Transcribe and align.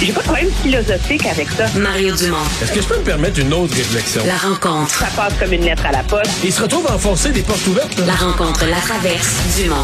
J'ai 0.00 0.12
pas 0.12 0.20
de 0.20 0.24
problème 0.24 0.50
philosophique 0.62 1.26
avec 1.26 1.50
ça. 1.50 1.66
Mario 1.78 2.16
Dumont. 2.16 2.38
Est-ce 2.62 2.72
que 2.72 2.80
je 2.80 2.88
peux 2.88 2.98
me 2.98 3.04
permettre 3.04 3.38
une 3.38 3.52
autre 3.52 3.74
réflexion? 3.74 4.22
La 4.26 4.36
rencontre. 4.36 4.88
Ça 4.88 5.08
passe 5.14 5.34
comme 5.38 5.52
une 5.52 5.62
lettre 5.62 5.84
à 5.84 5.92
la 5.92 6.02
poste. 6.02 6.30
Il 6.42 6.50
se 6.50 6.62
retrouve 6.62 6.86
à 6.86 6.94
enfoncer 6.94 7.32
des 7.32 7.42
portes 7.42 7.66
ouvertes. 7.66 7.98
La 8.06 8.14
rencontre 8.14 8.64
Latraverse. 8.64 9.58
Dumont. 9.58 9.76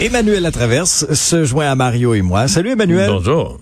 Emmanuel 0.00 0.42
Latraverse 0.42 1.12
se 1.12 1.44
joint 1.44 1.70
à 1.70 1.74
Mario 1.74 2.14
et 2.14 2.22
moi. 2.22 2.48
Salut 2.48 2.70
Emmanuel. 2.70 3.10
Bonjour. 3.10 3.58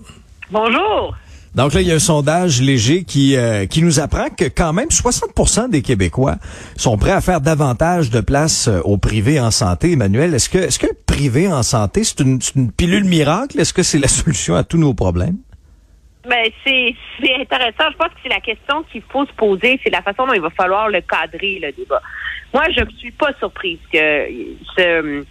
Bonjour. 0.51 1.15
Donc 1.55 1.73
là, 1.73 1.81
il 1.81 1.87
y 1.87 1.91
a 1.91 1.95
un 1.95 1.99
sondage 1.99 2.61
léger 2.61 3.05
qui 3.05 3.37
euh, 3.37 3.65
qui 3.65 3.81
nous 3.81 4.01
apprend 4.01 4.29
que 4.29 4.45
quand 4.45 4.73
même 4.73 4.89
60% 4.89 5.69
des 5.69 5.81
Québécois 5.81 6.35
sont 6.75 6.97
prêts 6.97 7.11
à 7.11 7.21
faire 7.21 7.39
davantage 7.39 8.09
de 8.09 8.19
place 8.19 8.67
euh, 8.67 8.81
au 8.83 8.97
privé 8.97 9.39
en 9.39 9.51
santé. 9.51 9.93
Emmanuel, 9.93 10.33
est-ce 10.33 10.49
que 10.49 10.57
est-ce 10.57 10.79
que 10.79 10.87
le 10.87 10.97
privé 11.05 11.47
en 11.47 11.63
santé 11.63 12.03
c'est 12.03 12.19
une, 12.19 12.39
une 12.57 12.71
pilule 12.73 13.05
miracle? 13.05 13.57
Est-ce 13.59 13.73
que 13.73 13.83
c'est 13.83 13.99
la 13.99 14.07
solution 14.19 14.55
à 14.55 14.65
tous 14.65 14.77
nos 14.77 14.93
problèmes? 14.93 15.37
Ben, 16.27 16.49
c'est 16.65 16.93
c'est 17.21 17.35
intéressant. 17.35 17.89
Je 17.91 17.97
pense 17.97 18.09
que 18.09 18.19
c'est 18.23 18.29
la 18.29 18.41
question 18.41 18.83
qu'il 18.91 19.03
faut 19.09 19.25
se 19.25 19.33
poser. 19.33 19.79
C'est 19.81 19.91
la 19.91 20.01
façon 20.01 20.27
dont 20.27 20.33
il 20.33 20.41
va 20.41 20.49
falloir 20.49 20.89
le 20.89 20.99
cadrer, 21.01 21.59
le 21.61 21.71
débat. 21.71 22.01
Moi, 22.53 22.63
je 22.75 22.81
ne 22.81 22.89
suis 22.97 23.11
pas 23.11 23.33
surprise 23.39 23.79
que 23.91 24.27
ce 24.75 25.23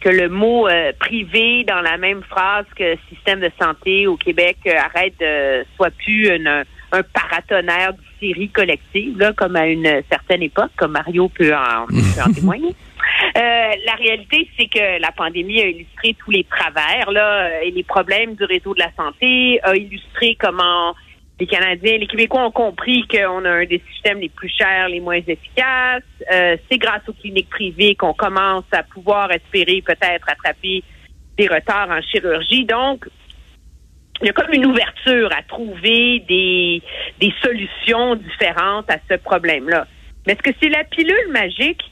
que 0.00 0.08
le 0.08 0.28
mot 0.28 0.68
euh, 0.68 0.92
privé 0.98 1.64
dans 1.64 1.80
la 1.80 1.96
même 1.96 2.22
phrase 2.22 2.66
que 2.76 2.96
système 3.08 3.40
de 3.40 3.50
santé 3.60 4.06
au 4.06 4.16
Québec 4.16 4.56
euh, 4.66 4.72
arrête 4.78 5.14
de 5.18 5.64
soit 5.76 5.90
plus 5.90 6.28
une- 6.28 6.64
un 6.92 7.02
paratonnerre 7.02 7.92
de 7.94 7.98
série 8.20 8.48
collective, 8.48 9.18
là, 9.18 9.32
comme 9.32 9.56
à 9.56 9.66
une 9.66 10.02
certaine 10.10 10.42
époque, 10.42 10.70
comme 10.76 10.92
Mario 10.92 11.28
peut 11.28 11.52
en, 11.54 11.86
peut 11.86 12.22
en 12.24 12.32
témoigner. 12.34 12.74
Euh, 13.36 13.40
la 13.84 13.94
réalité, 13.98 14.48
c'est 14.56 14.66
que 14.68 15.00
la 15.00 15.10
pandémie 15.10 15.60
a 15.60 15.66
illustré 15.66 16.14
tous 16.18 16.30
les 16.30 16.44
travers 16.44 17.10
là, 17.10 17.62
et 17.62 17.70
les 17.72 17.82
problèmes 17.82 18.34
du 18.34 18.44
réseau 18.44 18.72
de 18.74 18.78
la 18.80 18.90
santé, 18.96 19.58
a 19.64 19.74
illustré 19.74 20.36
comment 20.38 20.94
les 21.38 21.46
Canadiens, 21.46 21.98
les 21.98 22.06
Québécois 22.06 22.46
ont 22.46 22.50
compris 22.50 23.06
qu'on 23.08 23.44
a 23.44 23.50
un 23.50 23.66
des 23.66 23.82
systèmes 23.92 24.20
les 24.20 24.30
plus 24.30 24.48
chers, 24.48 24.88
les 24.88 25.00
moins 25.00 25.16
efficaces. 25.16 26.02
Euh, 26.32 26.56
c'est 26.70 26.78
grâce 26.78 27.06
aux 27.08 27.12
cliniques 27.12 27.50
privées 27.50 27.94
qu'on 27.94 28.14
commence 28.14 28.64
à 28.72 28.82
pouvoir 28.82 29.30
espérer 29.30 29.82
peut-être 29.82 30.26
rattraper 30.26 30.82
des 31.36 31.46
retards 31.46 31.90
en 31.90 32.00
chirurgie. 32.00 32.64
Donc, 32.64 33.06
il 34.22 34.26
y 34.26 34.30
a 34.30 34.32
comme 34.32 34.52
une 34.54 34.64
ouverture 34.64 35.30
à 35.36 35.42
trouver 35.42 36.20
des, 36.20 36.82
des 37.20 37.34
solutions 37.42 38.14
différentes 38.16 38.90
à 38.90 38.96
ce 39.10 39.16
problème-là. 39.16 39.86
Mais 40.26 40.32
est-ce 40.32 40.42
que 40.42 40.56
c'est 40.60 40.70
la 40.70 40.84
pilule 40.84 41.32
magique? 41.32 41.82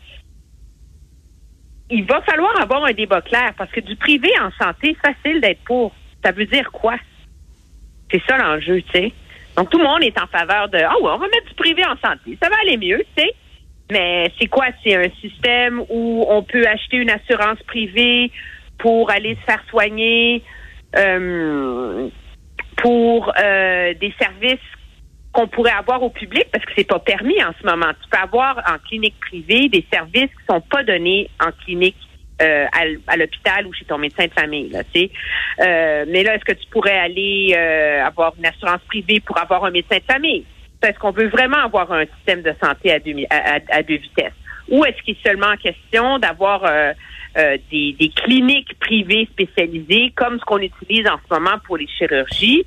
Il 1.91 2.05
va 2.05 2.23
falloir 2.23 2.59
avoir 2.63 2.87
un 2.87 2.93
débat 2.93 3.21
clair 3.21 3.53
parce 3.59 3.71
que 3.71 3.81
du 3.81 3.95
privé 3.97 4.31
en 4.41 4.51
santé, 4.53 4.97
facile 5.05 5.43
d'être 5.43 5.63
pour. 5.65 5.93
Ça 6.25 6.33
veut 6.33 6.47
dire 6.47 6.73
quoi? 6.73 6.97
C'est 8.11 8.23
ça 8.27 8.39
l'enjeu, 8.39 8.81
tu 8.81 8.91
sais. 8.93 9.13
Donc, 9.57 9.71
tout 9.71 9.79
le 9.79 9.85
monde 9.85 10.03
est 10.03 10.19
en 10.21 10.27
faveur 10.27 10.69
de, 10.69 10.79
ah 10.79 10.95
ouais, 11.01 11.11
on 11.11 11.19
va 11.19 11.29
mettre 11.29 11.47
du 11.49 11.55
privé 11.55 11.85
en 11.85 11.97
santé. 11.97 12.37
Ça 12.43 12.49
va 12.49 12.57
aller 12.63 12.77
mieux, 12.77 13.05
tu 13.17 13.23
sais. 13.23 13.35
Mais 13.91 14.33
c'est 14.41 14.47
quoi? 14.47 14.67
C'est 14.83 14.97
un 14.97 15.11
système 15.21 15.85
où 15.89 16.25
on 16.29 16.43
peut 16.43 16.67
acheter 16.67 16.97
une 16.97 17.11
assurance 17.11 17.63
privée 17.67 18.33
pour 18.79 19.11
aller 19.11 19.37
se 19.37 19.41
faire 19.43 19.63
soigner, 19.69 20.43
euh, 20.97 22.09
pour 22.77 23.33
euh, 23.39 23.95
des 23.95 24.13
services 24.19 24.59
qu'on 25.33 25.49
pourrait 25.49 25.73
avoir 25.73 26.03
au 26.03 26.11
public 26.11 26.47
parce 26.53 26.65
que 26.65 26.73
c'est 26.77 26.87
pas 26.87 27.01
permis 27.01 27.43
en 27.43 27.53
ce 27.61 27.67
moment. 27.67 27.93
Tu 28.03 28.09
peux 28.09 28.19
avoir 28.19 28.59
en 28.59 28.79
clinique 28.89 29.19
privée 29.21 29.69
des 29.69 29.85
services 29.93 30.31
qui 30.31 30.45
sont 30.49 30.61
pas 30.61 30.85
donnés 30.85 31.29
en 31.41 31.51
clinique 31.65 31.97
euh, 32.43 32.67
à, 33.07 33.17
l'hôpital 33.17 33.67
ou 33.67 33.73
chez 33.73 33.85
ton 33.85 33.99
médecin 33.99 34.27
de 34.27 34.33
famille. 34.33 34.69
Là. 34.71 34.81
Euh, 35.61 36.05
mais 36.09 36.23
là, 36.23 36.35
est-ce 36.35 36.45
que 36.45 36.53
tu 36.53 36.67
pourrais 36.71 36.99
aller 36.99 37.55
euh, 37.57 38.05
avoir 38.05 38.33
une 38.39 38.47
assurance 38.47 38.81
privée 38.89 39.21
pour 39.21 39.39
avoir 39.39 39.65
un 39.65 39.71
médecin 39.71 39.99
de 39.99 40.13
famille? 40.13 40.45
Est-ce 40.83 40.99
qu'on 40.99 41.13
veut 41.13 41.29
vraiment 41.29 41.59
avoir 41.65 41.91
un 41.93 42.05
système 42.17 42.43
de 42.43 42.53
santé 42.63 42.93
à 42.93 42.99
deux, 42.99 43.15
à- 43.31 43.59
à 43.71 43.83
deux 43.83 43.97
vitesses? 43.97 44.33
Ou 44.69 44.85
est-ce 44.85 45.01
qu'il 45.03 45.15
est 45.17 45.27
seulement 45.27 45.57
question 45.57 46.19
d'avoir 46.19 46.65
euh, 46.65 46.93
euh, 47.39 47.57
des, 47.71 47.95
des 47.99 48.09
cliniques 48.11 48.79
privées 48.81 49.29
spécialisées 49.33 50.13
comme 50.15 50.39
ce 50.39 50.45
qu'on 50.45 50.59
utilise 50.59 51.07
en 51.07 51.19
ce 51.29 51.35
moment 51.35 51.59
pour 51.67 51.77
les 51.79 51.87
chirurgies? 51.87 52.65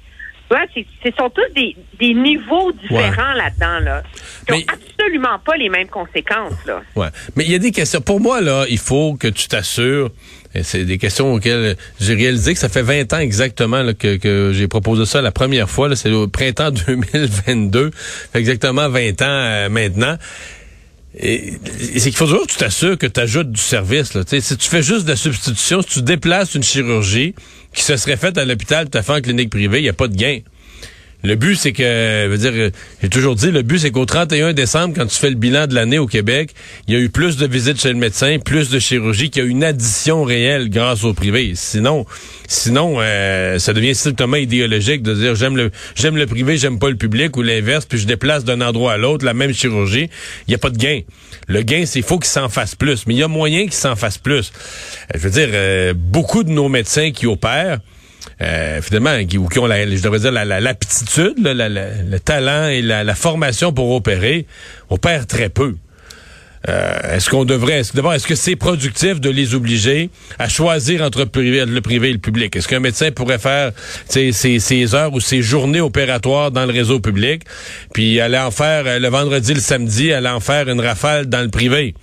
C'est- 0.73 0.85
ce 1.03 1.09
sont 1.17 1.29
tous 1.29 1.53
des, 1.55 1.75
des 1.99 2.13
niveaux 2.13 2.71
différents 2.71 3.33
là-dedans, 3.33 3.79
là, 3.81 4.03
qui 4.47 4.53
n'ont 4.53 4.63
absolument 4.67 5.39
pas 5.45 5.55
les 5.57 5.69
mêmes 5.69 5.87
conséquences. 5.89 6.53
Là. 6.65 6.81
Ouais. 6.95 7.07
Mais 7.35 7.43
il 7.45 7.51
y 7.51 7.55
a 7.55 7.59
des 7.59 7.71
questions. 7.71 7.99
Pour 8.01 8.19
moi, 8.21 8.39
là, 8.41 8.65
il 8.69 8.77
faut 8.77 9.15
que 9.15 9.27
tu 9.27 9.47
t'assures. 9.47 10.09
C'est 10.63 10.85
des 10.85 10.97
questions 10.97 11.33
auxquelles 11.33 11.75
j'ai 11.99 12.15
réalisé 12.15 12.53
que 12.53 12.59
ça 12.59 12.69
fait 12.69 12.81
20 12.81 13.13
ans 13.13 13.19
exactement 13.19 13.83
là, 13.83 13.93
que, 13.93 14.15
que 14.17 14.51
j'ai 14.53 14.67
proposé 14.67 15.05
ça 15.05 15.21
la 15.21 15.31
première 15.31 15.69
fois. 15.69 15.93
C'est 15.95 16.09
au 16.11 16.27
printemps 16.27 16.71
2022. 16.87 17.91
Fait 17.93 18.39
exactement 18.39 18.89
20 18.89 19.21
ans 19.21 19.25
euh, 19.27 19.69
maintenant. 19.69 20.17
Et, 21.19 21.53
c'est 21.97 22.09
qu'il 22.09 22.15
faut 22.15 22.25
toujours 22.25 22.45
que 22.45 22.51
tu 22.51 22.57
t'assures 22.57 22.97
que 22.97 23.07
tu 23.07 23.19
ajoutes 23.19 23.51
du 23.51 23.61
service. 23.61 24.13
Là. 24.13 24.23
Si 24.27 24.57
tu 24.57 24.69
fais 24.69 24.83
juste 24.83 25.05
de 25.05 25.09
la 25.09 25.15
substitution, 25.15 25.81
si 25.81 25.87
tu 25.87 26.01
déplaces 26.01 26.55
une 26.55 26.63
chirurgie 26.63 27.33
qui 27.73 27.83
se 27.83 27.97
serait 27.97 28.17
faite 28.17 28.37
à 28.37 28.45
l'hôpital, 28.45 28.89
tu 28.89 28.97
as 28.97 29.03
fait 29.03 29.13
en 29.13 29.21
clinique 29.21 29.49
privée, 29.49 29.79
il 29.79 29.83
n'y 29.83 29.89
a 29.89 29.93
pas 29.93 30.07
de 30.07 30.15
gain. 30.15 30.39
Le 31.23 31.35
but, 31.35 31.55
c'est 31.55 31.71
que, 31.71 31.83
je 31.83 32.27
veux 32.27 32.37
dire, 32.37 32.71
j'ai 33.01 33.09
toujours 33.09 33.33
dit, 33.33 33.49
le 33.49 33.63
but, 33.63 33.79
c'est 33.79 33.89
qu'au 33.89 34.05
31 34.05 34.53
décembre, 34.53 34.93
quand 34.95 35.07
tu 35.07 35.17
fais 35.17 35.31
le 35.31 35.35
bilan 35.35 35.65
de 35.65 35.73
l'année 35.73 35.97
au 35.97 36.05
Québec, 36.05 36.51
il 36.87 36.93
y 36.93 36.97
a 36.97 36.99
eu 36.99 37.09
plus 37.09 37.37
de 37.37 37.47
visites 37.47 37.81
chez 37.81 37.89
le 37.89 37.95
médecin, 37.95 38.37
plus 38.37 38.69
de 38.69 38.77
chirurgie, 38.77 39.31
qu'il 39.31 39.43
y 39.43 39.45
a 39.45 39.49
une 39.49 39.63
addition 39.63 40.23
réelle 40.23 40.69
grâce 40.69 41.03
au 41.03 41.15
privé. 41.15 41.53
Sinon, 41.55 42.05
sinon, 42.47 42.97
euh, 42.99 43.57
ça 43.57 43.73
devient 43.73 43.95
strictement 43.95 44.37
idéologique 44.37 45.01
de 45.01 45.15
dire 45.15 45.35
j'aime 45.35 45.57
le, 45.57 45.71
j'aime 45.95 46.17
le 46.17 46.27
privé, 46.27 46.57
j'aime 46.57 46.77
pas 46.77 46.89
le 46.89 46.95
public 46.95 47.35
ou 47.35 47.41
l'inverse, 47.41 47.85
puis 47.85 47.97
je 47.97 48.05
déplace 48.05 48.43
d'un 48.43 48.61
endroit 48.61 48.93
à 48.93 48.97
l'autre 48.97 49.25
la 49.25 49.33
même 49.33 49.53
chirurgie. 49.53 50.09
Il 50.47 50.51
y 50.51 50.55
a 50.55 50.59
pas 50.59 50.69
de 50.69 50.77
gain. 50.77 51.01
Le 51.47 51.63
gain, 51.63 51.85
c'est 51.87 52.03
faut 52.03 52.19
qu'il 52.19 52.29
s'en 52.29 52.47
fasse 52.47 52.75
plus, 52.75 53.07
mais 53.07 53.15
il 53.15 53.17
y 53.17 53.23
a 53.23 53.27
moyen 53.27 53.63
qu'il 53.63 53.73
s'en 53.73 53.95
fasse 53.95 54.19
plus. 54.19 54.51
Euh, 55.15 55.17
je 55.17 55.19
veux 55.19 55.31
dire, 55.31 55.49
euh, 55.51 55.93
beaucoup 55.95 56.43
de 56.43 56.51
nos 56.51 56.69
médecins 56.69 57.11
qui 57.11 57.25
opèrent 57.25 57.79
euh, 58.41 58.81
finalement, 58.81 59.25
qui, 59.25 59.37
ou 59.37 59.47
qui 59.47 59.59
ont 59.59 59.67
je 59.67 60.01
devrais 60.01 60.19
dire 60.19 60.31
la, 60.31 60.45
la- 60.45 60.59
l'aptitude, 60.59 61.35
le 61.39 62.17
talent 62.19 62.67
et 62.67 62.81
la, 62.81 63.15
formation 63.15 63.73
pour 63.73 63.91
opérer, 63.91 64.45
opèrent 64.89 65.27
très 65.27 65.49
peu. 65.49 65.75
Euh, 66.69 67.15
est-ce 67.15 67.29
qu'on 67.29 67.45
devrait, 67.45 67.79
est-ce, 67.79 68.27
que 68.27 68.35
c'est 68.35 68.55
productif 68.55 69.21
de 69.21 69.29
les 69.29 69.55
obliger 69.55 70.09
à 70.37 70.49
choisir 70.49 71.01
entre 71.01 71.19
le 71.19 71.25
privé 71.81 72.09
et 72.09 72.13
le 72.13 72.17
public? 72.17 72.55
Est-ce 72.55 72.67
qu'un 72.67 72.79
médecin 72.79 73.11
pourrait 73.11 73.39
faire 73.39 73.71
ses, 74.07 74.95
heures 74.95 75.13
ou 75.13 75.19
ses 75.19 75.41
journées 75.41 75.81
opératoires 75.81 76.51
dans 76.51 76.65
le 76.65 76.73
réseau 76.73 76.99
public, 76.99 77.43
puis 77.93 78.19
aller 78.19 78.39
en 78.39 78.51
faire 78.51 78.83
euh, 78.85 78.99
le 78.99 79.07
vendredi, 79.07 79.53
le 79.53 79.61
samedi, 79.61 80.11
aller 80.11 80.29
en 80.29 80.39
faire 80.41 80.67
une 80.67 80.81
rafale 80.81 81.27
dans 81.27 81.41
le 81.41 81.49
privé? 81.49 81.95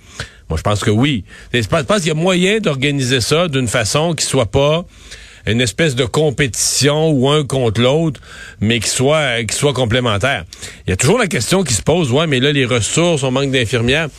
Moi, 0.49 0.57
je 0.57 0.63
pense 0.63 0.83
que 0.83 0.91
oui. 0.91 1.23
Je 1.53 1.61
pense 1.67 1.99
qu'il 1.99 2.07
y 2.07 2.11
a 2.11 2.13
moyen 2.13 2.59
d'organiser 2.59 3.19
ça 3.19 3.47
d'une 3.47 3.67
façon 3.67 4.13
qui 4.13 4.25
soit 4.25 4.51
pas 4.51 4.85
une 5.47 5.61
espèce 5.61 5.95
de 5.95 6.05
compétition 6.05 7.09
ou 7.11 7.29
un 7.29 7.43
contre 7.45 7.81
l'autre, 7.81 8.19
mais 8.59 8.79
qui 8.79 8.89
soit 8.89 9.43
qui 9.43 9.55
soit 9.55 9.73
complémentaire. 9.73 10.45
Il 10.87 10.91
y 10.91 10.93
a 10.93 10.97
toujours 10.97 11.19
la 11.19 11.27
question 11.27 11.63
qui 11.63 11.73
se 11.73 11.81
pose, 11.81 12.11
ouais, 12.11 12.27
mais 12.27 12.39
là 12.39 12.51
les 12.51 12.65
ressources, 12.65 13.23
on 13.23 13.31
manque 13.31 13.51
d'infirmières. 13.51 14.09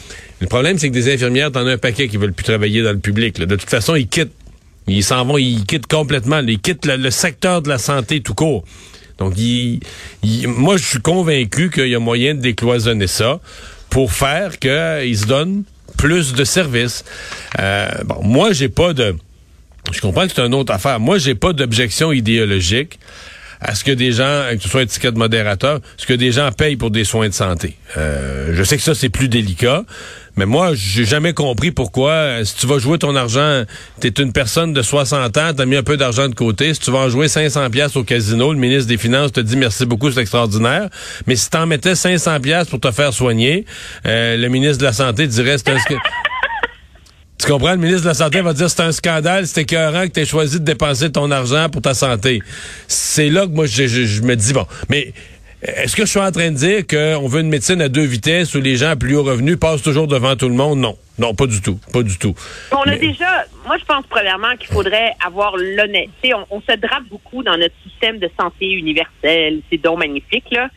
Le 0.40 0.46
problème, 0.46 0.78
c'est 0.78 0.88
que 0.88 0.94
des 0.94 1.12
infirmières, 1.12 1.50
t'en 1.50 1.66
as 1.66 1.72
un 1.72 1.78
paquet 1.78 2.08
qui 2.08 2.18
veulent 2.18 2.34
plus 2.34 2.44
travailler 2.44 2.82
dans 2.82 2.92
le 2.92 2.98
public. 2.98 3.38
là. 3.38 3.46
De 3.46 3.56
toute 3.56 3.70
façon, 3.70 3.94
ils 3.94 4.06
quittent. 4.08 4.32
Ils 4.88 5.02
s'en 5.02 5.24
vont, 5.24 5.38
ils 5.38 5.64
quittent 5.64 5.88
complètement. 5.88 6.40
Ils 6.46 6.60
quittent 6.60 6.86
le, 6.86 6.96
le 6.96 7.10
secteur 7.10 7.62
de 7.62 7.68
la 7.68 7.78
santé 7.78 8.20
tout 8.20 8.34
court. 8.34 8.64
Donc, 9.18 9.32
il, 9.38 9.80
moi, 10.46 10.76
je 10.76 10.84
suis 10.84 11.00
convaincu 11.00 11.70
qu'il 11.70 11.88
y 11.88 11.94
a 11.94 11.98
moyen 11.98 12.34
de 12.34 12.40
décloisonner 12.40 13.06
ça 13.06 13.40
pour 13.88 14.12
faire 14.12 14.58
qu'ils 14.58 15.18
se 15.18 15.26
donnent 15.26 15.64
plus 15.96 16.34
de 16.34 16.44
services. 16.44 17.04
Euh, 17.58 17.88
bon, 18.04 18.22
moi, 18.22 18.52
j'ai 18.52 18.68
pas 18.68 18.92
de... 18.92 19.16
Je 19.92 20.00
comprends 20.00 20.26
que 20.26 20.32
c'est 20.34 20.42
une 20.44 20.54
autre 20.54 20.72
affaire. 20.72 21.00
Moi, 21.00 21.18
j'ai 21.18 21.34
pas 21.34 21.52
d'objection 21.52 22.12
idéologique 22.12 22.98
à 23.60 23.74
ce 23.74 23.84
que 23.84 23.92
des 23.92 24.12
gens, 24.12 24.42
que 24.52 24.62
ce 24.62 24.68
soit 24.68 24.82
un 24.82 24.86
ticket 24.86 25.12
de 25.12 25.18
modérateur, 25.18 25.80
ce 25.96 26.06
que 26.06 26.12
des 26.12 26.32
gens 26.32 26.50
payent 26.52 26.76
pour 26.76 26.90
des 26.90 27.04
soins 27.04 27.28
de 27.28 27.34
santé. 27.34 27.76
Euh, 27.96 28.50
je 28.52 28.62
sais 28.62 28.76
que 28.76 28.82
ça, 28.82 28.94
c'est 28.94 29.08
plus 29.08 29.28
délicat, 29.28 29.84
mais 30.36 30.44
moi, 30.44 30.72
j'ai 30.74 31.06
jamais 31.06 31.32
compris 31.32 31.70
pourquoi, 31.70 32.10
euh, 32.10 32.44
si 32.44 32.56
tu 32.56 32.66
vas 32.66 32.78
jouer 32.78 32.98
ton 32.98 33.16
argent, 33.16 33.64
tu 34.00 34.08
es 34.08 34.22
une 34.22 34.32
personne 34.32 34.74
de 34.74 34.82
60 34.82 35.36
ans, 35.38 35.54
tu 35.54 35.62
as 35.62 35.66
mis 35.66 35.76
un 35.76 35.82
peu 35.82 35.96
d'argent 35.96 36.28
de 36.28 36.34
côté, 36.34 36.74
si 36.74 36.80
tu 36.80 36.90
vas 36.90 36.98
en 36.98 37.08
jouer 37.08 37.28
500 37.28 37.70
pièces 37.70 37.96
au 37.96 38.04
casino, 38.04 38.52
le 38.52 38.58
ministre 38.58 38.88
des 38.88 38.98
Finances 38.98 39.32
te 39.32 39.40
dit 39.40 39.56
merci 39.56 39.86
beaucoup, 39.86 40.10
c'est 40.10 40.20
extraordinaire, 40.20 40.90
mais 41.26 41.36
si 41.36 41.48
tu 41.48 41.56
en 41.56 41.66
mettais 41.66 41.94
500 41.94 42.40
pièces 42.40 42.68
pour 42.68 42.80
te 42.80 42.90
faire 42.90 43.14
soigner, 43.14 43.64
euh, 44.06 44.36
le 44.36 44.48
ministre 44.48 44.78
de 44.78 44.84
la 44.84 44.92
Santé 44.92 45.26
dirait 45.26 45.56
c'est 45.56 45.70
un... 45.70 45.78
Tu 47.38 47.48
comprends? 47.48 47.72
Le 47.72 47.76
ministre 47.76 48.02
de 48.02 48.08
la 48.08 48.14
Santé 48.14 48.40
va 48.40 48.52
dire 48.54 48.70
c'est 48.70 48.82
un 48.82 48.92
scandale, 48.92 49.46
c'est 49.46 49.62
écœurant 49.62 50.04
que 50.04 50.12
tu 50.12 50.20
aies 50.20 50.26
choisi 50.26 50.58
de 50.58 50.64
dépenser 50.64 51.12
ton 51.12 51.30
argent 51.30 51.68
pour 51.68 51.82
ta 51.82 51.92
santé. 51.92 52.40
C'est 52.88 53.28
là 53.28 53.46
que 53.46 53.52
moi, 53.52 53.66
je, 53.66 53.86
je, 53.86 54.22
me 54.22 54.34
dis, 54.34 54.54
bon, 54.54 54.66
mais 54.88 55.12
est-ce 55.62 55.94
que 55.96 56.06
je 56.06 56.10
suis 56.10 56.20
en 56.20 56.32
train 56.32 56.50
de 56.50 56.56
dire 56.56 56.86
qu'on 56.86 57.28
veut 57.28 57.42
une 57.42 57.50
médecine 57.50 57.82
à 57.82 57.88
deux 57.88 58.04
vitesses 58.04 58.54
où 58.54 58.60
les 58.60 58.76
gens 58.76 58.90
à 58.90 58.96
plus 58.96 59.16
haut 59.16 59.22
revenu 59.22 59.58
passent 59.58 59.82
toujours 59.82 60.06
devant 60.06 60.34
tout 60.34 60.48
le 60.48 60.54
monde? 60.54 60.78
Non. 60.78 60.96
Non, 61.18 61.34
pas 61.34 61.46
du 61.46 61.60
tout. 61.60 61.78
Pas 61.92 62.02
du 62.02 62.18
tout. 62.18 62.34
On 62.72 62.82
a 62.82 62.96
déjà, 62.96 63.44
moi, 63.66 63.76
je 63.78 63.84
pense 63.84 64.04
premièrement 64.08 64.54
qu'il 64.58 64.68
faudrait 64.68 65.12
avoir 65.24 65.56
l'honnêteté. 65.56 66.34
On, 66.34 66.46
on, 66.50 66.60
se 66.60 66.76
drape 66.76 67.04
beaucoup 67.10 67.42
dans 67.42 67.56
notre 67.56 67.74
système 67.88 68.18
de 68.18 68.30
santé 68.38 68.70
universel. 68.70 69.60
C'est 69.70 69.82
donc 69.82 69.98
magnifique, 69.98 70.44
là. 70.50 70.68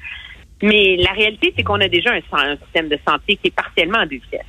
Mais 0.61 0.97
la 0.97 1.11
réalité, 1.11 1.53
c'est 1.55 1.63
qu'on 1.63 1.79
a 1.79 1.87
déjà 1.87 2.11
un, 2.11 2.37
un 2.37 2.57
système 2.57 2.89
de 2.89 2.97
santé 3.07 3.37
qui 3.37 3.47
est 3.47 3.55
partiellement 3.55 3.99
à 3.99 4.05
deux 4.05 4.17
vitesses 4.17 4.45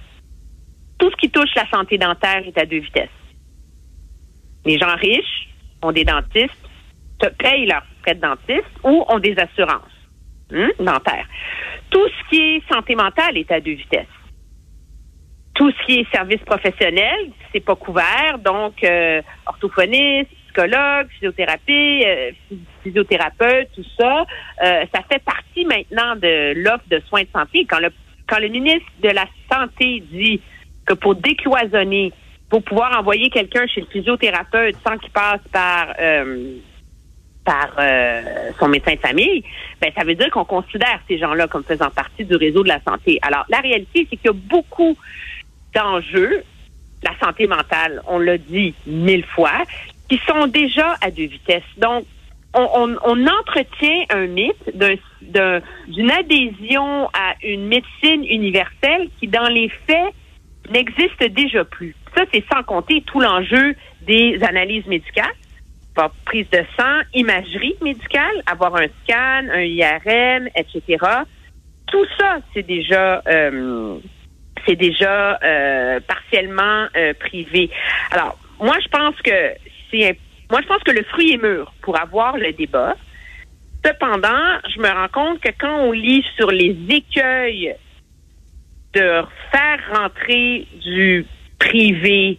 tout 1.00 1.10
ce 1.10 1.16
qui 1.16 1.30
touche 1.30 1.52
la 1.56 1.68
santé 1.68 1.98
dentaire 1.98 2.42
est 2.46 2.58
à 2.58 2.66
deux 2.66 2.78
vitesses. 2.78 3.08
Les 4.64 4.78
gens 4.78 4.94
riches 4.94 5.48
ont 5.82 5.92
des 5.92 6.04
dentistes, 6.04 6.68
te 7.18 7.26
payent 7.28 7.66
leurs 7.66 7.84
frais 8.02 8.14
de 8.14 8.20
dentiste 8.20 8.70
ou 8.84 9.04
ont 9.08 9.18
des 9.18 9.34
assurances 9.38 9.96
hein, 10.52 10.68
dentaires. 10.78 11.26
Tout 11.90 12.06
ce 12.06 12.28
qui 12.28 12.40
est 12.40 12.72
santé 12.72 12.94
mentale 12.94 13.38
est 13.38 13.50
à 13.50 13.60
deux 13.60 13.72
vitesses. 13.72 14.06
Tout 15.54 15.70
ce 15.70 15.86
qui 15.86 16.00
est 16.00 16.14
service 16.14 16.40
professionnel, 16.42 17.32
c'est 17.52 17.60
pas 17.60 17.76
couvert, 17.76 18.38
donc 18.38 18.84
euh, 18.84 19.20
orthophoniste, 19.46 20.30
psychologue, 20.44 21.08
physiothérapie, 21.14 22.04
euh, 22.06 22.30
physiothérapeute, 22.82 23.68
tout 23.74 23.84
ça, 23.98 24.24
euh, 24.64 24.84
ça 24.94 25.02
fait 25.10 25.22
partie 25.22 25.64
maintenant 25.64 26.16
de 26.16 26.54
l'offre 26.62 26.84
de 26.90 27.00
soins 27.08 27.22
de 27.22 27.28
santé. 27.32 27.66
Quand 27.68 27.78
le 27.78 27.90
quand 28.30 28.38
le 28.38 28.48
ministre 28.48 28.86
de 29.02 29.08
la 29.08 29.26
Santé 29.52 30.04
dit 30.12 30.40
pour 30.94 31.14
décloisonner, 31.14 32.12
pour 32.48 32.62
pouvoir 32.62 32.98
envoyer 32.98 33.30
quelqu'un 33.30 33.66
chez 33.66 33.80
le 33.80 33.86
physiothérapeute 33.86 34.76
sans 34.86 34.98
qu'il 34.98 35.10
passe 35.10 35.40
par 35.52 35.94
euh, 36.00 36.56
par 37.44 37.70
euh, 37.78 38.50
son 38.58 38.68
médecin 38.68 38.94
de 38.94 39.00
famille, 39.00 39.42
ben 39.80 39.90
ça 39.96 40.04
veut 40.04 40.14
dire 40.14 40.30
qu'on 40.30 40.44
considère 40.44 41.00
ces 41.08 41.18
gens-là 41.18 41.48
comme 41.48 41.64
faisant 41.64 41.90
partie 41.90 42.24
du 42.24 42.36
réseau 42.36 42.62
de 42.62 42.68
la 42.68 42.80
santé. 42.82 43.18
Alors 43.22 43.44
la 43.48 43.60
réalité, 43.60 44.06
c'est 44.10 44.16
qu'il 44.16 44.26
y 44.26 44.28
a 44.28 44.32
beaucoup 44.32 44.96
d'enjeux, 45.74 46.42
la 47.02 47.12
santé 47.18 47.46
mentale, 47.46 48.02
on 48.06 48.18
l'a 48.18 48.36
dit 48.36 48.74
mille 48.86 49.24
fois, 49.24 49.64
qui 50.08 50.20
sont 50.28 50.48
déjà 50.48 50.96
à 51.00 51.10
deux 51.10 51.26
vitesses. 51.26 51.62
Donc 51.78 52.04
on, 52.52 52.96
on, 53.04 53.26
entretient 53.26 54.04
un 54.10 54.26
mythe 54.26 54.72
d'une 54.74 56.10
adhésion 56.10 57.08
à 57.14 57.34
une 57.42 57.66
médecine 57.66 58.24
universelle 58.24 59.08
qui, 59.18 59.28
dans 59.28 59.48
les 59.48 59.68
faits, 59.86 60.12
n'existe 60.70 61.22
déjà 61.30 61.64
plus. 61.64 61.94
Ça, 62.16 62.24
c'est 62.32 62.44
sans 62.52 62.62
compter 62.62 63.02
tout 63.02 63.20
l'enjeu 63.20 63.74
des 64.02 64.42
analyses 64.42 64.86
médicales, 64.86 65.34
prise 66.24 66.48
de 66.50 66.64
sang, 66.78 67.00
imagerie 67.14 67.76
médicale, 67.82 68.42
avoir 68.46 68.76
un 68.76 68.86
scan, 69.02 69.48
un 69.52 69.62
IRM, 69.62 70.48
etc. 70.54 71.04
Tout 71.86 72.06
ça, 72.18 72.38
c'est 72.54 72.66
déjà 72.66 73.22
euh, 73.26 73.98
c'est 74.66 74.76
déjà 74.76 75.38
euh, 75.42 76.00
partiellement 76.00 76.86
euh, 76.96 77.12
privé. 77.18 77.70
Alors, 78.12 78.38
moi, 78.60 78.76
je 78.82 78.88
pense 78.88 79.16
que 79.22 79.54
c'est 79.90 80.16
moi, 80.50 80.60
je 80.62 80.66
pense 80.66 80.82
que 80.82 80.90
le 80.90 81.04
fruit 81.04 81.32
est 81.32 81.42
mûr 81.42 81.72
pour 81.82 82.00
avoir 82.00 82.36
le 82.36 82.52
débat. 82.52 82.96
Cependant, 83.84 84.58
je 84.74 84.80
me 84.80 84.88
rends 84.88 85.08
compte 85.08 85.40
que 85.40 85.50
quand 85.58 85.74
on 85.80 85.92
lit 85.92 86.24
sur 86.36 86.50
les 86.50 86.76
écueils 86.88 87.74
de 88.94 89.22
faire 89.52 89.80
rentrer 89.94 90.66
du 90.82 91.26
privé 91.58 92.38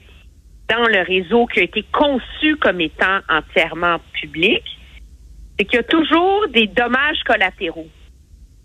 dans 0.69 0.85
le 0.87 1.01
réseau 1.05 1.45
qui 1.47 1.59
a 1.59 1.63
été 1.63 1.83
conçu 1.91 2.55
comme 2.57 2.81
étant 2.81 3.19
entièrement 3.29 3.97
public, 4.13 4.63
c'est 5.57 5.65
qu'il 5.65 5.75
y 5.75 5.79
a 5.79 5.83
toujours 5.83 6.47
des 6.49 6.67
dommages 6.67 7.21
collatéraux. 7.25 7.87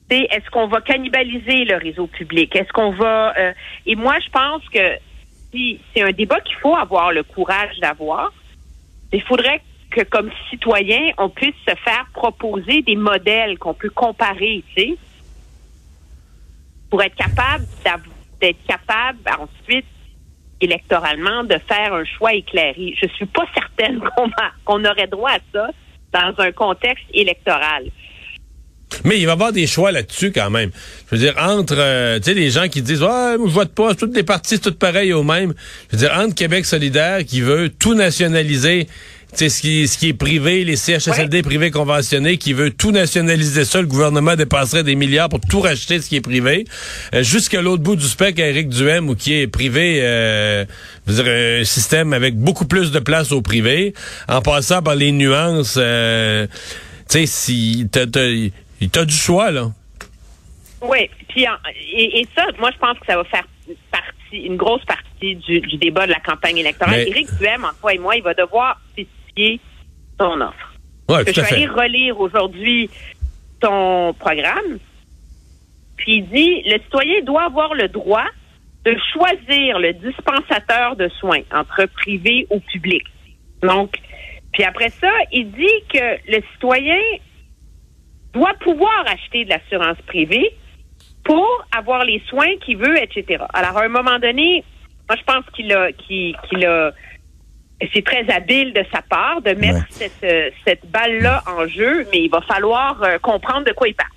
C'est 0.09 0.29
est-ce 0.31 0.49
qu'on 0.51 0.69
va 0.69 0.81
cannibaliser 0.81 1.65
le 1.65 1.77
réseau 1.77 2.07
public? 2.07 2.55
Est-ce 2.55 2.73
qu'on 2.73 2.93
va 2.93 3.35
euh, 3.37 3.53
et 3.87 3.97
moi 3.97 4.17
je 4.25 4.31
pense 4.31 4.63
que 4.69 4.99
si 5.51 5.81
c'est 5.93 6.03
un 6.03 6.13
débat 6.13 6.41
qu'il 6.41 6.57
faut 6.57 6.77
avoir 6.77 7.13
le 7.13 7.25
courage 7.25 7.77
d'avoir, 7.81 8.33
il 9.13 9.23
faudrait 9.23 9.61
que 9.91 10.03
comme 10.03 10.31
citoyen, 10.51 11.13
on 11.19 11.29
puisse 11.29 11.55
se 11.67 11.75
faire 11.77 12.07
proposer 12.13 12.83
des 12.83 12.97
modèles 12.97 13.59
qu'on 13.59 13.75
peut 13.75 13.91
comparer, 13.91 14.63
tu 14.75 14.81
sais 14.81 14.99
pour 16.91 17.03
être 17.03 17.15
capable 17.15 17.65
d'être 18.41 18.65
capable 18.67 19.19
ensuite 19.39 19.87
électoralement 20.61 21.45
de 21.45 21.59
faire 21.69 21.93
un 21.93 22.05
choix 22.05 22.35
éclairé. 22.35 22.95
Je 23.01 23.09
suis 23.09 23.27
pas 23.27 23.45
certaine 23.55 24.01
qu'on 24.65 24.85
aurait 24.85 25.07
droit 25.07 25.33
à 25.33 25.39
ça 25.53 25.71
dans 26.13 26.43
un 26.43 26.53
contexte 26.53 27.05
électoral. 27.13 27.85
Mais 29.05 29.19
il 29.19 29.27
va 29.27 29.33
y 29.33 29.35
avoir 29.35 29.53
des 29.53 29.67
choix 29.67 29.93
là-dessus 29.93 30.33
quand 30.33 30.49
même. 30.49 30.71
Je 31.11 31.17
veux 31.17 31.21
dire, 31.21 31.35
entre, 31.39 31.75
euh, 31.77 32.19
les 32.25 32.51
gens 32.51 32.69
qui 32.69 32.83
disent, 32.83 33.03
ouais, 33.03 33.37
je 33.45 33.51
vote 33.51 33.75
pas, 33.75 33.95
toutes 33.95 34.15
les 34.15 34.23
partis, 34.23 34.55
c'est 34.57 34.71
tout 34.71 34.79
pareil 34.79 35.13
au 35.13 35.23
même. 35.23 35.55
Je 35.91 35.97
veux 35.97 36.07
dire, 36.07 36.17
entre 36.17 36.35
Québec 36.35 36.65
solidaire 36.65 37.25
qui 37.25 37.41
veut 37.41 37.69
tout 37.69 37.95
nationaliser 37.95 38.87
ce 39.35 39.61
qui, 39.61 39.89
ce 39.89 39.99
qui 39.99 40.09
est 40.09 40.15
privé, 40.15 40.65
les 40.65 40.77
CHSLD 40.77 41.43
privés 41.43 41.71
conventionnés, 41.71 42.39
qui 42.39 42.53
veut 42.53 42.71
tout 42.71 42.93
nationaliser 42.93 43.65
ça, 43.65 43.81
le 43.81 43.87
gouvernement 43.87 44.37
dépasserait 44.37 44.83
des 44.83 44.95
milliards 44.95 45.29
pour 45.29 45.41
tout 45.41 45.61
racheter 45.61 46.01
ce 46.01 46.09
qui 46.09 46.17
est 46.17 46.21
privé. 46.21 46.65
Euh, 47.15 47.23
jusqu'à 47.23 47.61
l'autre 47.61 47.83
bout 47.83 47.97
du 47.97 48.07
spectre, 48.07 48.41
Eric 48.41 48.69
Duhem, 48.69 49.09
ou 49.09 49.15
qui 49.15 49.35
est 49.35 49.47
privé, 49.47 49.99
euh, 50.03 50.65
dire, 51.07 51.27
un 51.27 51.65
système 51.65 52.13
avec 52.13 52.37
beaucoup 52.37 52.67
plus 52.67 52.93
de 52.93 53.01
place 53.01 53.33
au 53.33 53.43
privé, 53.43 53.95
en 54.29 54.41
passant 54.41 54.83
par 54.83 54.95
les 54.95 55.13
nuances, 55.13 55.77
euh, 55.79 56.47
tu 57.09 57.19
sais, 57.19 57.27
si 57.27 57.89
t'as, 57.91 58.07
t'as, 58.07 59.05
du 59.05 59.15
choix, 59.15 59.51
là. 59.51 59.71
Oui, 60.83 61.11
puis 61.29 61.47
et, 61.95 62.27
ça, 62.35 62.45
moi, 62.59 62.71
je 62.73 62.79
pense 62.79 62.99
que 62.99 63.07
ça 63.07 63.17
va 63.17 63.25
faire 63.25 63.45
partie, 63.91 64.45
une 64.45 64.57
grosse 64.57 64.85
partie 64.85 65.37
du, 65.37 65.61
débat 65.79 66.07
de 66.07 66.13
la 66.13 66.21
campagne 66.21 66.59
électorale. 66.59 67.01
Éric 67.01 67.29
Duhem, 67.39 67.65
en 67.65 67.73
toi 67.81 67.95
et 67.95 67.99
moi, 67.99 68.17
il 68.17 68.23
va 68.23 68.35
devoir 68.35 68.81
ton 70.19 70.41
offre. 70.41 70.75
je 71.27 71.33
suis 71.33 71.55
allée 71.55 71.67
relire 71.67 72.21
aujourd'hui 72.21 72.91
ton 73.61 74.15
programme. 74.15 74.79
Puis 75.97 76.17
il 76.17 76.29
dit 76.29 76.63
le 76.67 76.79
citoyen 76.83 77.23
doit 77.23 77.45
avoir 77.45 77.75
le 77.75 77.89
droit 77.89 78.27
de 78.85 78.97
choisir 79.13 79.79
le 79.79 79.93
dispensateur 79.95 80.97
de 80.97 81.09
soins 81.21 81.43
entre 81.53 81.87
privé 81.87 82.47
ou 82.51 82.61
public. 82.61 83.05
Donc, 83.63 83.97
puis 84.53 84.65
après 84.65 84.91
ça, 84.91 85.11
il 85.33 85.51
dit 85.51 85.83
que 85.93 86.31
le 86.31 86.41
citoyen 86.53 87.01
doit 88.33 88.55
pouvoir 88.61 89.05
acheter 89.07 89.45
de 89.45 89.51
l'assurance 89.51 90.01
privée 90.07 90.53
pour 91.25 91.47
avoir 91.77 92.05
les 92.05 92.23
soins 92.29 92.57
qu'il 92.65 92.77
veut, 92.77 93.03
etc. 93.03 93.45
Alors, 93.53 93.77
à 93.77 93.85
un 93.85 93.89
moment 93.89 94.19
donné, 94.19 94.63
moi, 95.09 95.19
je 95.19 95.25
pense 95.25 95.45
qu'il 95.55 95.73
a, 95.73 95.91
qu'il 95.93 96.65
a 96.65 96.93
c'est 97.93 98.05
très 98.05 98.29
habile 98.31 98.73
de 98.73 98.85
sa 98.93 99.03
part 99.03 99.43
de 99.43 99.53
mettre 99.53 99.85
cette, 99.91 100.25
euh, 100.25 100.51
cette 100.67 100.87
balle-là 100.87 101.43
en 101.47 101.67
jeu, 101.67 102.07
mais 102.13 102.23
il 102.23 102.31
va 102.31 102.41
falloir 102.41 103.03
euh, 103.03 103.19
comprendre 103.19 103.65
de 103.65 103.73
quoi 103.73 103.89
il 103.89 103.95
parle. 103.95 104.11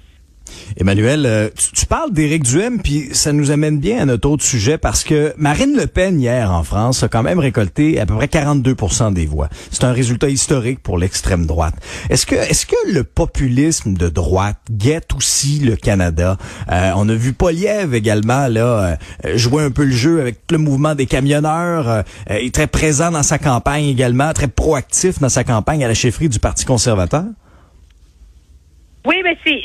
Emmanuel, 0.78 1.26
euh, 1.26 1.50
tu, 1.74 1.86
parles 1.86 2.12
d'Éric 2.12 2.44
Duhem, 2.44 2.82
puis 2.82 3.10
ça 3.12 3.34
nous 3.34 3.52
amène 3.52 3.80
bien 3.80 4.02
à 4.02 4.06
notre 4.06 4.30
autre 4.30 4.44
sujet 4.44 4.78
parce 4.78 5.04
que 5.04 5.34
Marine 5.38 5.76
Le 5.76 5.88
Pen, 5.88 6.20
hier 6.20 6.52
en 6.52 6.64
France, 6.64 7.04
a 7.04 7.08
quand 7.08 7.24
même 7.24 7.40
récolté 7.40 8.00
à 8.00 8.06
peu 8.06 8.16
près 8.16 8.28
42% 8.28 9.14
des 9.14 9.26
voix. 9.26 9.50
C'est 9.72 9.84
un 9.84 9.92
résultat 9.92 10.30
historique 10.30 10.82
pour 10.82 10.98
l'extrême 10.98 11.46
droite. 11.46 11.76
Est-ce 12.10 12.26
que, 12.26 12.36
est-ce 12.36 12.66
que 12.66 12.76
le 12.92 13.04
populisme 13.04 13.94
de 13.94 14.10
droite 14.10 14.58
guette 14.72 15.14
aussi 15.16 15.60
le 15.60 15.76
Canada? 15.76 16.38
Euh, 16.72 16.92
on 16.96 17.10
a 17.10 17.14
vu 17.14 17.34
Poliev 17.34 17.94
également 17.94 18.48
là 18.48 18.98
euh, 19.26 19.38
jouer 19.38 19.64
un 19.64 19.72
peu 19.72 19.84
le 19.84 19.92
jeu 19.92 20.22
avec 20.22 20.40
le 20.52 20.58
mouvement 20.58 20.96
des 20.96 21.06
camionneurs. 21.06 22.04
il 22.30 22.48
est 22.48 22.54
très 22.54 22.68
présent 22.68 23.12
dans 23.12 23.24
sa 23.24 23.38
campagne 23.38 23.86
également, 23.86 24.34
très 24.34 24.48
proactif 24.48 25.20
dans 25.20 25.30
sa 25.30 25.44
campagne 25.44 25.84
à 25.84 25.88
la 25.88 25.94
chefferie 25.94 26.30
du 26.30 26.40
Parti 26.40 26.66
conservateur. 26.66 27.26
Oui, 29.06 29.22
mais 29.24 29.38
c'est 29.46 29.62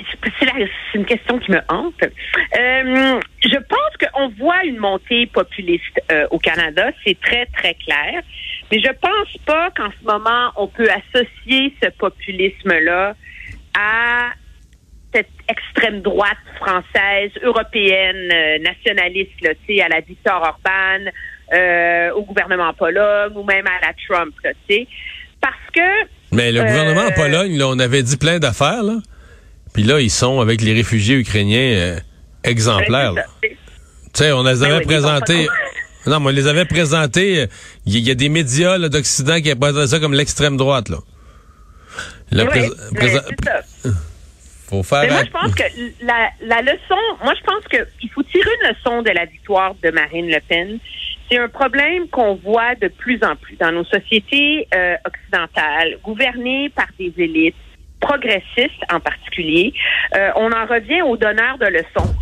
une 0.95 1.05
question 1.05 1.39
qui 1.41 1.51
me 1.51 1.61
hante. 1.69 2.03
Euh, 2.03 3.21
je 3.43 3.57
pense 3.57 4.11
qu'on 4.13 4.29
voit 4.39 4.65
une 4.65 4.79
montée 4.79 5.27
populiste 5.27 6.01
euh, 6.13 6.27
au 6.31 6.39
Canada, 6.39 6.91
c'est 7.05 7.19
très 7.21 7.47
très 7.47 7.75
clair. 7.75 8.23
Mais 8.71 8.81
je 8.81 8.91
pense 8.93 9.37
pas 9.45 9.71
qu'en 9.77 9.91
ce 9.91 10.05
moment 10.07 10.53
on 10.57 10.69
peut 10.69 10.89
associer 10.89 11.75
ce 11.83 11.89
populisme-là 11.91 13.17
à 13.77 14.31
cette 15.13 15.29
extrême 15.49 16.01
droite 16.01 16.39
française, 16.57 17.31
européenne, 17.43 18.31
euh, 18.33 18.59
nationaliste, 18.59 19.41
là, 19.43 19.51
à 19.85 19.89
la 19.89 20.01
Victor 20.01 20.43
Orban, 20.43 21.11
euh, 21.53 22.13
au 22.13 22.23
gouvernement 22.23 22.69
en 22.69 22.75
Pologne 22.75 23.33
ou 23.35 23.45
même 23.45 23.67
à 23.67 23.87
la 23.87 23.93
Trump, 24.09 24.35
là, 24.43 24.51
parce 25.41 25.55
que... 25.73 26.09
Mais 26.33 26.51
le 26.51 26.63
gouvernement 26.63 27.07
en 27.09 27.13
Pologne, 27.13 27.57
là, 27.57 27.69
on 27.69 27.79
avait 27.79 28.03
dit 28.03 28.17
plein 28.17 28.39
d'affaires, 28.39 28.83
là. 28.83 28.95
Puis 29.75 29.83
là, 29.83 30.01
ils 30.01 30.11
sont 30.11 30.41
avec 30.41 30.63
les 30.63 30.73
réfugiés 30.73 31.17
ukrainiens 31.17 31.59
euh, 31.59 31.99
exemplaires. 32.45 33.13
Tu 33.43 33.51
sais, 34.15 34.33
on 34.33 34.45
les 34.45 34.63
avait 34.63 34.79
ben 34.79 34.87
présentés. 34.87 35.49
Non, 36.07 36.21
mais 36.21 36.27
on 36.27 36.33
les 36.35 36.47
avait 36.49 36.67
présentés. 36.67 37.47
Il 37.87 37.99
y, 37.99 38.11
a 38.11 38.15
des 38.15 38.29
médias 38.29 38.79
d'Occident 38.79 39.41
qui 39.41 39.55
présenté 39.55 39.87
ça 39.87 39.99
comme 39.99 40.13
l'extrême 40.13 40.59
droite, 40.59 40.91
là. 40.91 40.99
Faut 44.69 44.83
faire. 44.83 45.01
Mais 45.05 45.09
moi, 45.09 45.23
je 45.25 45.31
pense 45.31 45.55
que 45.55 45.63
la, 46.03 46.29
la 46.43 46.61
leçon, 46.61 47.01
moi, 47.23 47.33
je 47.35 47.43
pense 47.43 47.65
qu'il 47.71 48.11
faut 48.11 48.23
tirer 48.25 48.51
une 48.61 48.69
leçon 48.69 49.01
de 49.01 49.13
la 49.13 49.25
victoire 49.25 49.75
de 49.83 49.91
Marine 49.93 50.29
Le 50.29 50.41
Pen. 50.47 50.79
C'est 51.31 51.39
un 51.39 51.49
problème 51.49 52.07
qu'on 52.09 52.35
voit 52.35 52.75
de 52.75 52.89
plus 52.89 53.19
en 53.25 53.37
plus 53.37 53.57
dans 53.57 53.73
nos 53.73 53.85
sociétés 53.85 54.69
euh, 54.75 54.97
occidentales, 55.07 55.99
gouvernées 56.03 56.69
par 56.69 56.89
des 56.99 57.15
élites 57.17 57.57
progressistes 58.05 58.85
en 58.93 59.01
particulier. 59.01 59.73
Euh, 60.17 60.31
on 60.37 60.53
en 60.53 60.67
revient 60.67 61.03
aux 61.03 61.17
donneurs 61.17 61.59
de 61.59 61.67
leçons. 61.67 62.15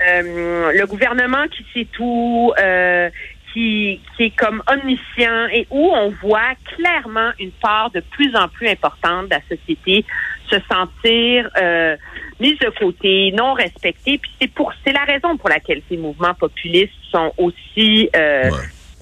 Euh, 0.00 0.72
le 0.72 0.86
gouvernement 0.86 1.46
qui 1.48 1.64
sait 1.74 1.88
tout, 1.92 2.52
euh, 2.58 3.10
qui, 3.52 4.00
qui 4.16 4.24
est 4.24 4.36
comme 4.36 4.62
omniscient 4.70 5.46
et 5.52 5.66
où 5.70 5.90
on 5.92 6.08
voit 6.22 6.54
clairement 6.76 7.30
une 7.38 7.50
part 7.50 7.90
de 7.90 8.00
plus 8.00 8.34
en 8.36 8.48
plus 8.48 8.68
importante 8.68 9.26
de 9.26 9.34
la 9.34 9.56
société 9.56 10.04
se 10.50 10.56
sentir 10.70 11.50
euh, 11.60 11.96
mise 12.40 12.58
de 12.58 12.70
côté, 12.78 13.32
non 13.36 13.52
respectée. 13.52 14.18
Puis 14.18 14.30
c'est 14.40 14.50
pour 14.50 14.72
c'est 14.84 14.92
la 14.92 15.04
raison 15.04 15.36
pour 15.36 15.48
laquelle 15.50 15.82
ces 15.88 15.96
mouvements 15.96 16.34
populistes 16.34 16.94
sont 17.10 17.32
aussi 17.36 18.08
euh, 18.16 18.50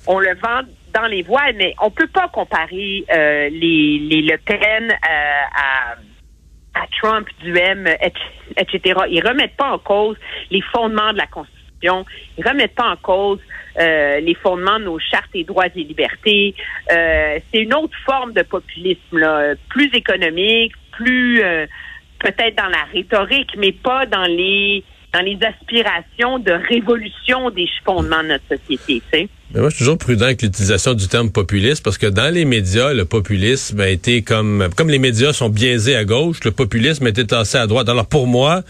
on 0.06 0.18
le 0.18 0.34
vend 0.34 0.62
dans 0.94 1.06
les 1.06 1.22
voiles, 1.22 1.54
mais 1.56 1.74
on 1.82 1.90
peut 1.90 2.06
pas 2.06 2.28
comparer 2.28 3.04
euh, 3.12 3.48
les, 3.50 3.98
les 3.98 4.22
Le 4.22 4.38
Pen 4.38 4.96
à 5.02 5.96
Trump, 7.00 7.28
du 7.42 7.56
M, 7.56 7.86
etc. 8.56 9.00
Ils 9.10 9.26
remettent 9.26 9.56
pas 9.56 9.72
en 9.72 9.78
cause 9.78 10.16
les 10.50 10.60
fondements 10.60 11.12
de 11.12 11.18
la 11.18 11.26
Constitution. 11.26 12.04
Ils 12.38 12.46
remettent 12.46 12.74
pas 12.74 12.90
en 12.90 12.96
cause 12.96 13.38
euh, 13.78 14.20
les 14.20 14.34
fondements 14.34 14.78
de 14.78 14.84
nos 14.84 14.98
chartes 14.98 15.34
et 15.34 15.44
droits 15.44 15.66
et 15.66 15.84
libertés. 15.84 16.54
Euh, 16.90 17.38
c'est 17.52 17.60
une 17.62 17.74
autre 17.74 17.96
forme 18.06 18.32
de 18.32 18.42
populisme, 18.42 19.18
là, 19.18 19.54
plus 19.68 19.90
économique, 19.94 20.72
plus 20.92 21.42
euh, 21.42 21.66
peut-être 22.18 22.56
dans 22.56 22.68
la 22.68 22.84
rhétorique, 22.92 23.50
mais 23.58 23.72
pas 23.72 24.06
dans 24.06 24.24
les 24.24 24.82
dans 25.12 25.20
les 25.20 25.38
aspirations 25.42 26.38
de 26.38 26.52
révolution 26.52 27.50
des 27.50 27.68
fondements 27.84 28.22
de 28.22 28.28
notre 28.28 28.48
société. 28.48 29.02
Tu 29.12 29.18
sais. 29.18 29.28
Mais 29.54 29.60
moi, 29.60 29.70
je 29.70 29.76
suis 29.76 29.84
toujours 29.84 29.98
prudent 29.98 30.24
avec 30.24 30.42
l'utilisation 30.42 30.94
du 30.94 31.06
terme 31.06 31.30
populiste 31.30 31.82
parce 31.82 31.98
que 31.98 32.06
dans 32.06 32.32
les 32.32 32.44
médias, 32.44 32.92
le 32.92 33.04
populisme 33.04 33.80
a 33.80 33.88
été 33.88 34.22
comme 34.22 34.68
comme 34.76 34.90
les 34.90 34.98
médias 34.98 35.32
sont 35.32 35.48
biaisés 35.48 35.94
à 35.94 36.04
gauche, 36.04 36.38
le 36.44 36.50
populisme 36.50 37.06
a 37.06 37.10
été 37.10 37.26
tassé 37.26 37.56
à 37.56 37.66
droite. 37.66 37.88
Alors 37.88 38.06
pour 38.06 38.26
moi, 38.26 38.64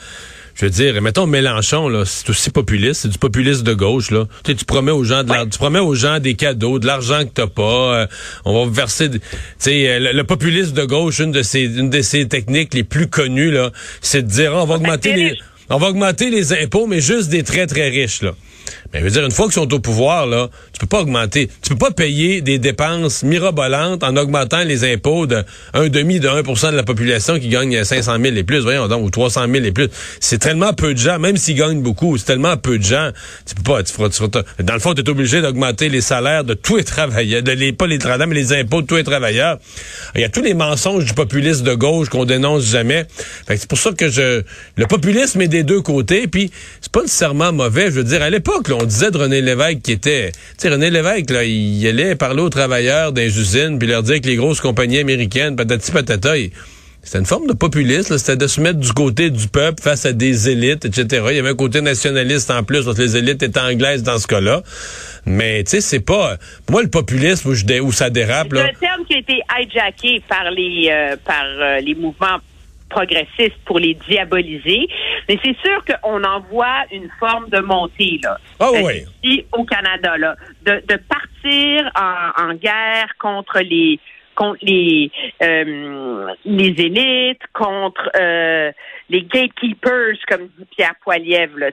je 0.54 0.64
veux 0.64 0.70
dire, 0.70 1.00
mettons 1.02 1.26
Mélenchon, 1.26 1.88
là, 1.88 2.04
c'est 2.06 2.28
aussi 2.30 2.50
populiste, 2.50 3.02
c'est 3.02 3.08
du 3.08 3.18
populisme 3.18 3.62
de 3.62 3.74
gauche, 3.74 4.10
là. 4.10 4.26
Tu, 4.42 4.52
sais, 4.52 4.56
tu 4.56 4.64
promets 4.64 4.90
aux 4.90 5.04
gens 5.04 5.22
de 5.22 5.32
tu 5.50 5.58
promets 5.58 5.78
aux 5.78 5.94
gens 5.94 6.18
des 6.18 6.34
cadeaux, 6.34 6.78
de 6.78 6.86
l'argent 6.86 7.24
que 7.24 7.30
t'as 7.32 7.46
pas. 7.46 7.62
Euh, 7.62 8.06
on 8.44 8.64
va 8.64 8.70
verser, 8.70 9.10
tu 9.10 9.20
sais, 9.58 9.88
euh, 9.88 10.12
le, 10.12 10.24
populisme 10.24 10.72
de 10.72 10.84
gauche, 10.84 11.18
une 11.18 11.32
de 11.32 11.42
ses, 11.42 11.64
une 11.64 11.90
de 11.90 12.00
ses 12.00 12.26
techniques 12.28 12.72
les 12.72 12.84
plus 12.84 13.08
connues, 13.08 13.50
là, 13.50 13.70
c'est 14.00 14.22
de 14.22 14.28
dire, 14.28 14.52
ah, 14.54 14.62
on 14.62 14.66
va 14.66 14.76
augmenter 14.76 15.14
les, 15.14 15.38
on 15.70 15.78
va 15.78 15.88
augmenter 15.88 16.30
les 16.30 16.52
impôts, 16.52 16.86
mais 16.86 17.00
juste 17.00 17.28
des 17.28 17.42
très 17.42 17.66
très 17.66 17.88
riches, 17.88 18.22
là. 18.22 18.32
Mais 18.92 19.00
je 19.00 19.04
veux 19.04 19.10
dire, 19.10 19.24
une 19.24 19.30
fois 19.30 19.46
qu'ils 19.46 19.54
sont 19.54 19.72
au 19.72 19.80
pouvoir, 19.80 20.26
là, 20.26 20.48
tu 20.72 20.78
peux 20.78 20.86
pas 20.86 21.00
augmenter, 21.00 21.48
tu 21.62 21.70
peux 21.70 21.76
pas 21.76 21.90
payer 21.90 22.40
des 22.40 22.58
dépenses 22.58 23.22
mirobolantes 23.22 24.02
en 24.02 24.16
augmentant 24.16 24.62
les 24.62 24.90
impôts 24.92 25.26
de 25.26 25.44
un 25.74 25.88
demi 25.88 26.20
de 26.20 26.28
1% 26.28 26.70
de 26.70 26.76
la 26.76 26.82
population 26.82 27.38
qui 27.38 27.48
gagne 27.48 27.82
500 27.84 28.16
000 28.20 28.36
et 28.36 28.44
plus, 28.44 28.60
voyons 28.60 28.88
donc, 28.88 29.04
ou 29.04 29.10
300 29.10 29.46
000 29.52 29.64
et 29.64 29.72
plus. 29.72 29.88
C'est 30.20 30.38
tellement 30.38 30.72
peu 30.72 30.94
de 30.94 30.98
gens, 30.98 31.18
même 31.18 31.36
s'ils 31.36 31.56
gagnent 31.56 31.82
beaucoup, 31.82 32.16
c'est 32.16 32.24
tellement 32.24 32.56
peu 32.56 32.78
de 32.78 32.84
gens. 32.84 33.10
Tu 33.46 33.54
peux 33.54 33.62
pas, 33.62 33.82
tu 33.82 33.92
feras, 33.92 34.08
dans 34.08 34.74
le 34.74 34.80
fond, 34.80 34.94
tu 34.94 35.02
es 35.02 35.08
obligé 35.08 35.40
d'augmenter 35.40 35.88
les 35.88 36.00
salaires 36.00 36.44
de 36.44 36.54
tous 36.54 36.76
les 36.76 36.84
travailleurs, 36.84 37.42
de 37.42 37.52
les, 37.52 37.72
pas 37.72 37.86
les 37.86 37.98
travailleurs, 37.98 38.28
mais 38.28 38.34
les 38.34 38.52
impôts 38.52 38.82
de 38.82 38.86
tous 38.86 38.96
les 38.96 39.04
travailleurs. 39.04 39.58
Il 40.14 40.20
y 40.20 40.24
a 40.24 40.28
tous 40.28 40.42
les 40.42 40.54
mensonges 40.54 41.04
du 41.04 41.14
populisme 41.14 41.64
de 41.64 41.74
gauche 41.74 42.08
qu'on 42.08 42.24
dénonce 42.24 42.64
jamais. 42.64 43.06
C'est 43.48 43.68
pour 43.68 43.78
ça 43.78 43.92
que 43.92 44.08
je, 44.08 44.42
le 44.76 44.86
populisme 44.86 45.40
est 45.40 45.48
des 45.56 45.62
deux 45.62 45.80
côtés, 45.80 46.26
puis 46.26 46.50
c'est 46.80 46.92
pas 46.92 47.02
nécessairement 47.02 47.52
mauvais. 47.52 47.86
Je 47.86 47.96
veux 47.96 48.04
dire, 48.04 48.22
à 48.22 48.30
l'époque, 48.30 48.70
on 48.70 48.84
disait 48.84 49.10
de 49.10 49.18
René 49.18 49.40
Lévesque 49.40 49.82
qui 49.82 49.92
était... 49.92 50.32
Tu 50.32 50.38
sais, 50.58 50.68
René 50.68 50.90
Lévesque, 50.90 51.30
là, 51.30 51.44
il 51.44 51.86
allait 51.86 52.14
parler 52.14 52.42
aux 52.42 52.50
travailleurs 52.50 53.12
des 53.12 53.38
usines, 53.38 53.78
puis 53.78 53.88
leur 53.88 54.02
dire 54.02 54.20
que 54.20 54.26
les 54.26 54.36
grosses 54.36 54.60
compagnies 54.60 54.98
américaines, 54.98 55.56
patati 55.56 55.92
patata, 55.92 56.34
c'était 57.02 57.20
une 57.20 57.26
forme 57.26 57.46
de 57.46 57.52
populisme, 57.52 58.18
c'était 58.18 58.36
de 58.36 58.48
se 58.48 58.60
mettre 58.60 58.80
du 58.80 58.92
côté 58.92 59.30
du 59.30 59.46
peuple 59.46 59.80
face 59.80 60.06
à 60.06 60.12
des 60.12 60.50
élites, 60.50 60.84
etc. 60.84 61.24
Il 61.30 61.36
y 61.36 61.38
avait 61.38 61.50
un 61.50 61.54
côté 61.54 61.80
nationaliste 61.80 62.50
en 62.50 62.64
plus, 62.64 62.84
parce 62.84 62.96
que 62.96 63.02
les 63.02 63.16
élites 63.16 63.42
étaient 63.42 63.60
anglaises 63.60 64.02
dans 64.02 64.18
ce 64.18 64.26
cas-là. 64.26 64.62
Mais 65.24 65.62
tu 65.62 65.70
sais, 65.70 65.80
c'est 65.80 66.00
pas... 66.00 66.36
Pour 66.66 66.72
moi, 66.72 66.82
le 66.82 66.90
populisme 66.90 67.48
où, 67.50 67.54
je, 67.54 67.80
où 67.80 67.92
ça 67.92 68.10
dérape... 68.10 68.48
C'est 68.50 68.60
un 68.60 68.80
terme 68.80 69.04
qui 69.08 69.14
a 69.14 69.18
été 69.18 69.40
hijacké 69.56 70.22
par 70.28 70.50
les, 70.50 70.88
euh, 70.90 71.16
par 71.24 71.44
euh, 71.44 71.78
les 71.78 71.94
mouvements 71.94 72.38
progressistes 72.88 73.58
pour 73.64 73.78
les 73.78 73.94
diaboliser. 74.08 74.88
Mais 75.28 75.38
c'est 75.44 75.56
sûr 75.64 75.84
qu'on 75.84 76.22
en 76.24 76.40
voit 76.40 76.84
une 76.92 77.10
forme 77.18 77.48
de 77.50 77.60
montée 77.60 78.20
là. 78.22 78.38
Ah 78.60 78.70
oui. 78.72 79.04
Ici 79.22 79.46
au 79.52 79.64
Canada 79.64 80.16
là, 80.16 80.36
de, 80.64 80.82
de 80.86 80.96
partir 80.96 81.90
en, 81.98 82.50
en, 82.50 82.54
guerre 82.54 83.08
contre 83.18 83.60
les 83.60 83.98
contre 84.34 84.58
les 84.62 85.10
euh, 85.42 86.26
les 86.44 86.74
élites, 86.78 87.42
contre 87.52 88.10
euh, 88.18 88.70
les 89.08 89.22
gatekeepers 89.22 90.18
comme 90.28 90.48
dit 90.58 90.66
Pierre 90.76 90.94
Poilievre 91.02 91.70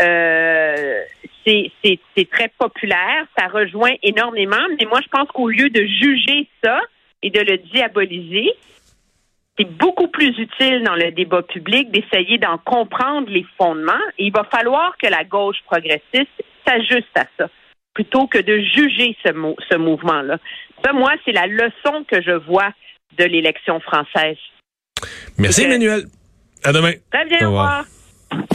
euh, 0.00 1.00
c'est 1.46 1.72
c'est 1.82 2.30
très 2.30 2.48
populaire, 2.58 3.26
ça 3.36 3.46
rejoint 3.46 3.94
énormément, 4.02 4.66
mais 4.78 4.86
moi 4.86 5.00
je 5.02 5.08
pense 5.08 5.28
qu'au 5.28 5.48
lieu 5.48 5.70
de 5.70 5.80
juger 5.80 6.46
ça 6.62 6.80
et 7.22 7.30
de 7.30 7.40
le 7.40 7.56
diaboliser, 7.58 8.50
c'est 9.58 9.68
beaucoup 9.76 10.08
plus 10.08 10.38
utile 10.38 10.84
dans 10.84 10.94
le 10.94 11.10
débat 11.10 11.42
public 11.42 11.90
d'essayer 11.90 12.38
d'en 12.38 12.58
comprendre 12.58 13.28
les 13.28 13.44
fondements. 13.56 13.92
Et 14.18 14.26
il 14.26 14.32
va 14.32 14.44
falloir 14.44 14.96
que 15.02 15.08
la 15.08 15.24
gauche 15.24 15.56
progressiste 15.66 16.30
s'ajuste 16.66 17.16
à 17.16 17.24
ça, 17.36 17.48
plutôt 17.92 18.26
que 18.26 18.38
de 18.38 18.58
juger 18.60 19.16
ce, 19.24 19.30
ce 19.70 19.76
mouvement-là. 19.76 20.38
Ça, 20.84 20.92
moi, 20.92 21.12
c'est 21.24 21.32
la 21.32 21.46
leçon 21.46 22.04
que 22.10 22.22
je 22.22 22.32
vois 22.32 22.72
de 23.18 23.24
l'élection 23.24 23.80
française. 23.80 24.38
Merci, 25.38 25.64
Emmanuel. 25.64 26.04
À 26.64 26.72
demain. 26.72 26.92
Très 27.10 27.24
bien, 27.24 27.46
au 27.46 27.50
revoir. 27.50 27.84